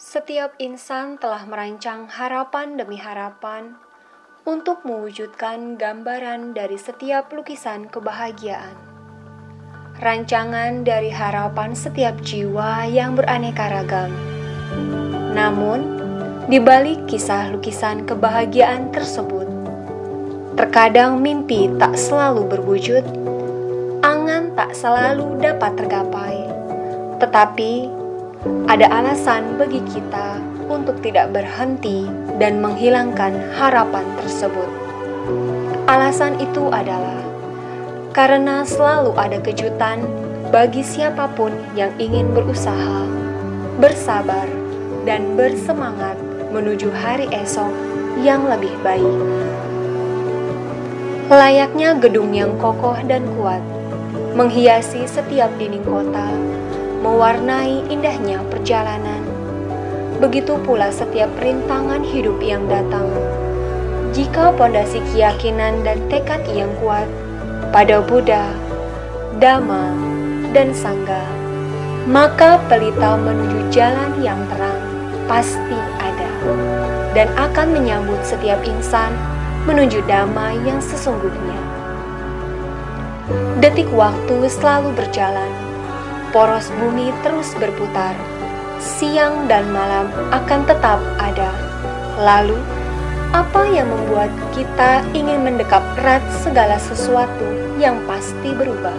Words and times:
Setiap 0.00 0.56
insan 0.56 1.20
telah 1.20 1.44
merancang 1.44 2.08
harapan 2.08 2.80
demi 2.80 2.96
harapan 2.96 3.76
untuk 4.48 4.80
mewujudkan 4.88 5.76
gambaran 5.76 6.56
dari 6.56 6.80
setiap 6.80 7.28
lukisan 7.36 7.84
kebahagiaan. 7.92 8.72
Rancangan 10.00 10.88
dari 10.88 11.12
harapan 11.12 11.76
setiap 11.76 12.16
jiwa 12.24 12.88
yang 12.88 13.12
beraneka 13.12 13.68
ragam. 13.68 14.08
Namun, 15.36 16.00
di 16.48 16.56
balik 16.56 17.04
kisah 17.04 17.52
lukisan 17.52 18.08
kebahagiaan 18.08 18.88
tersebut, 18.96 19.52
terkadang 20.56 21.20
mimpi 21.20 21.68
tak 21.76 21.92
selalu 22.00 22.48
berwujud, 22.48 23.04
angan 24.00 24.56
tak 24.56 24.72
selalu 24.72 25.36
dapat 25.44 25.76
tergapai, 25.76 26.48
tetapi 27.20 27.99
ada 28.40 28.88
alasan 28.88 29.60
bagi 29.60 29.84
kita 29.84 30.40
untuk 30.72 30.96
tidak 31.04 31.28
berhenti 31.36 32.08
dan 32.40 32.64
menghilangkan 32.64 33.36
harapan 33.52 34.06
tersebut. 34.16 34.70
Alasan 35.84 36.40
itu 36.40 36.72
adalah 36.72 37.20
karena 38.16 38.64
selalu 38.64 39.12
ada 39.20 39.36
kejutan 39.44 40.00
bagi 40.48 40.80
siapa 40.80 41.28
pun 41.36 41.52
yang 41.76 41.92
ingin 42.00 42.32
berusaha, 42.32 43.04
bersabar, 43.76 44.48
dan 45.04 45.36
bersemangat 45.36 46.16
menuju 46.48 46.88
hari 46.96 47.28
esok 47.28 47.70
yang 48.24 48.48
lebih 48.48 48.72
baik. 48.80 49.18
Layaknya 51.28 51.94
gedung 52.00 52.32
yang 52.34 52.56
kokoh 52.58 52.96
dan 53.04 53.22
kuat, 53.38 53.62
menghiasi 54.34 55.06
setiap 55.06 55.52
dinding 55.60 55.84
kota 55.86 56.26
mewarnai 57.00 57.88
indahnya 57.88 58.44
perjalanan. 58.52 59.24
Begitu 60.20 60.60
pula 60.60 60.92
setiap 60.92 61.32
rintangan 61.40 62.04
hidup 62.04 62.36
yang 62.44 62.68
datang. 62.68 63.08
Jika 64.12 64.52
pondasi 64.52 65.00
keyakinan 65.10 65.80
dan 65.80 65.96
tekad 66.12 66.44
yang 66.52 66.68
kuat 66.84 67.08
pada 67.72 68.04
Buddha, 68.04 68.52
Dhamma, 69.40 69.96
dan 70.52 70.76
Sangha, 70.76 71.24
maka 72.04 72.60
pelita 72.68 73.16
menuju 73.16 73.72
jalan 73.72 74.12
yang 74.20 74.40
terang 74.52 74.82
pasti 75.24 75.78
ada 76.02 76.30
dan 77.16 77.30
akan 77.38 77.70
menyambut 77.72 78.18
setiap 78.26 78.60
insan 78.66 79.14
menuju 79.64 80.02
damai 80.10 80.58
yang 80.66 80.82
sesungguhnya. 80.82 81.60
Detik 83.62 83.86
waktu 83.92 84.48
selalu 84.48 84.90
berjalan 84.96 85.59
poros 86.30 86.70
bumi 86.78 87.10
terus 87.26 87.54
berputar. 87.58 88.14
Siang 88.80 89.44
dan 89.50 89.68
malam 89.74 90.08
akan 90.32 90.60
tetap 90.64 90.98
ada. 91.20 91.52
Lalu, 92.16 92.56
apa 93.30 93.62
yang 93.70 93.86
membuat 93.86 94.32
kita 94.50 95.06
ingin 95.14 95.46
mendekap 95.46 95.84
erat 96.00 96.24
segala 96.42 96.80
sesuatu 96.80 97.46
yang 97.78 98.00
pasti 98.08 98.50
berubah? 98.56 98.96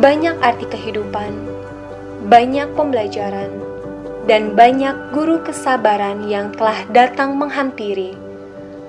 Banyak 0.00 0.40
arti 0.40 0.66
kehidupan, 0.70 1.32
banyak 2.30 2.72
pembelajaran, 2.72 3.52
dan 4.24 4.56
banyak 4.56 5.12
guru 5.12 5.44
kesabaran 5.44 6.24
yang 6.24 6.56
telah 6.56 6.88
datang 6.88 7.36
menghampiri, 7.36 8.16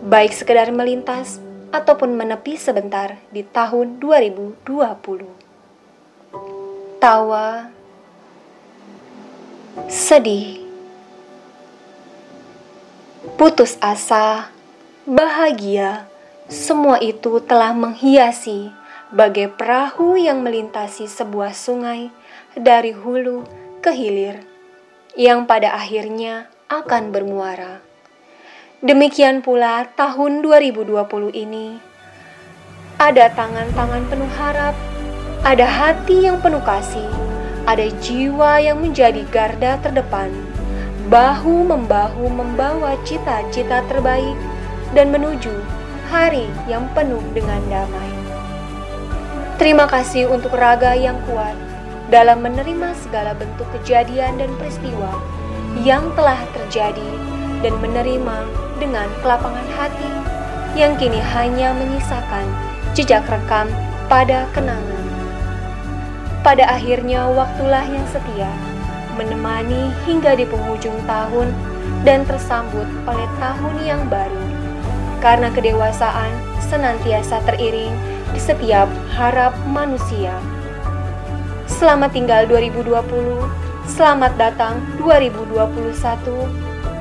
baik 0.08 0.32
sekedar 0.32 0.72
melintas 0.72 1.44
ataupun 1.76 2.16
menepi 2.16 2.56
sebentar 2.56 3.20
di 3.36 3.44
tahun 3.44 4.00
2020 4.00 5.45
tawa, 7.06 7.70
sedih, 9.86 10.58
putus 13.38 13.78
asa, 13.78 14.50
bahagia, 15.06 16.10
semua 16.50 16.98
itu 16.98 17.38
telah 17.46 17.78
menghiasi 17.78 18.74
bagai 19.14 19.54
perahu 19.54 20.18
yang 20.18 20.42
melintasi 20.42 21.06
sebuah 21.06 21.54
sungai 21.54 22.10
dari 22.58 22.90
hulu 22.90 23.46
ke 23.86 23.94
hilir, 23.94 24.42
yang 25.14 25.46
pada 25.46 25.78
akhirnya 25.78 26.50
akan 26.74 27.14
bermuara. 27.14 27.86
Demikian 28.82 29.46
pula 29.46 29.94
tahun 29.94 30.42
2020 30.42 30.90
ini, 31.38 31.78
ada 32.98 33.30
tangan-tangan 33.30 34.10
penuh 34.10 34.34
harap 34.42 34.95
ada 35.42 35.68
hati 35.68 36.30
yang 36.30 36.40
penuh 36.40 36.62
kasih, 36.64 37.10
ada 37.66 37.90
jiwa 38.00 38.62
yang 38.62 38.80
menjadi 38.80 39.26
garda 39.34 39.82
terdepan, 39.82 40.32
bahu-membahu 41.10 42.30
membawa 42.30 42.96
cita-cita 43.04 43.82
terbaik 43.90 44.38
dan 44.94 45.12
menuju 45.12 45.52
hari 46.08 46.48
yang 46.70 46.86
penuh 46.94 47.22
dengan 47.34 47.60
damai. 47.68 48.12
Terima 49.56 49.88
kasih 49.88 50.30
untuk 50.30 50.54
raga 50.54 50.94
yang 50.94 51.16
kuat 51.26 51.56
dalam 52.14 52.44
menerima 52.44 52.94
segala 53.02 53.34
bentuk 53.34 53.66
kejadian 53.80 54.38
dan 54.38 54.52
peristiwa 54.60 55.16
yang 55.82 56.06
telah 56.14 56.40
terjadi 56.54 57.10
dan 57.64 57.74
menerima 57.82 58.38
dengan 58.78 59.08
kelapangan 59.24 59.68
hati 59.74 60.12
yang 60.76 60.94
kini 61.00 61.24
hanya 61.24 61.72
menyisakan 61.72 62.46
jejak 62.92 63.24
rekam 63.32 63.72
pada 64.12 64.46
kenangan. 64.52 64.95
Pada 66.46 66.62
akhirnya 66.70 67.26
waktulah 67.26 67.82
yang 67.90 68.06
setia, 68.14 68.54
menemani 69.18 69.90
hingga 70.06 70.38
di 70.38 70.46
penghujung 70.46 70.94
tahun 71.10 71.50
dan 72.06 72.22
tersambut 72.22 72.86
oleh 73.10 73.26
tahun 73.42 73.76
yang 73.82 74.06
baru. 74.06 74.46
Karena 75.26 75.50
kedewasaan 75.50 76.30
senantiasa 76.70 77.42
teriring 77.50 77.98
di 78.30 78.38
setiap 78.38 78.86
harap 79.18 79.58
manusia. 79.66 80.38
Selamat 81.66 82.14
tinggal 82.14 82.46
2020, 82.46 82.94
selamat 83.90 84.38
datang 84.38 84.78
2021. 85.02 85.98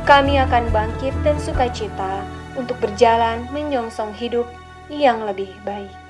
Kami 0.08 0.40
akan 0.40 0.64
bangkit 0.72 1.12
dan 1.20 1.36
sukacita 1.36 2.24
untuk 2.56 2.80
berjalan 2.80 3.44
menyongsong 3.52 4.16
hidup 4.16 4.48
yang 4.88 5.20
lebih 5.28 5.52
baik. 5.68 6.03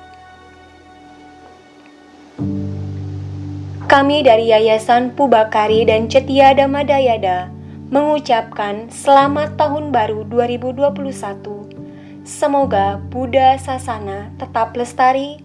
Kami 3.94 4.27
dari 4.27 4.50
Yayasan 4.50 5.15
Pubakari 5.15 5.87
dan 5.87 6.10
Cetia 6.10 6.50
Damadayada 6.50 7.47
mengucapkan 7.94 8.91
selamat 8.91 9.55
tahun 9.55 9.94
baru 9.94 10.27
2021. 10.27 12.27
Semoga 12.27 12.99
Buddha 12.99 13.54
Sasana 13.54 14.34
tetap 14.34 14.75
lestari, 14.75 15.38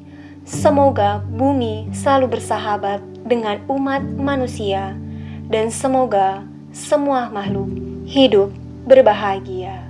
semoga 0.49 1.21
bumi 1.29 1.93
selalu 1.93 2.41
bersahabat 2.41 3.05
dengan 3.21 3.61
umat 3.69 4.01
manusia, 4.17 4.97
dan 5.45 5.69
semoga 5.69 6.41
semua 6.73 7.29
makhluk 7.29 7.69
hidup 8.09 8.49
berbahagia. 8.89 9.88